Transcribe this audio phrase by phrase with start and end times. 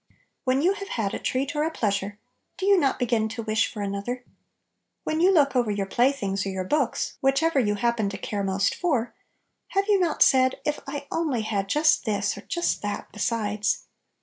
[0.45, 2.17] WHEN you have had a treat or a pleasure,
[2.57, 4.25] do not you begin to wish for another?
[5.03, 8.43] When you look over your playthings or your books (which ever you happen to care
[8.43, 9.13] most for),
[9.67, 13.83] have you not said," If I only had just this, or just that besides"?